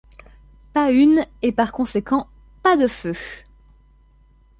[0.73, 2.27] Pas une, et par conséquent
[2.63, 3.11] pas de feu!